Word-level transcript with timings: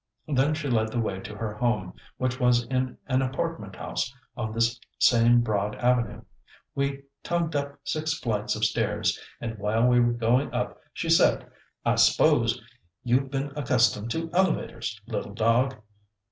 Then 0.27 0.55
she 0.55 0.67
led 0.67 0.87
the 0.91 0.99
way 0.99 1.19
to 1.19 1.35
her 1.35 1.53
home, 1.53 1.93
which 2.17 2.39
was 2.39 2.65
in 2.65 2.97
an 3.05 3.21
apartment 3.21 3.75
house 3.75 4.11
on 4.35 4.51
this 4.51 4.79
same 4.97 5.41
broad 5.41 5.75
avenue. 5.75 6.23
We 6.73 7.03
tugged 7.21 7.55
up 7.55 7.77
six 7.83 8.15
flights 8.15 8.55
of 8.55 8.65
stairs, 8.65 9.21
and 9.39 9.59
while 9.59 9.85
we 9.87 9.99
were 9.99 10.13
going 10.13 10.51
up 10.55 10.79
she 10.91 11.07
said, 11.11 11.45
"I 11.85 11.97
s'pose 11.97 12.59
you've 13.03 13.29
been 13.29 13.51
accustomed 13.55 14.09
to 14.09 14.31
elevators, 14.33 14.99
little 15.05 15.35
dog. 15.35 15.75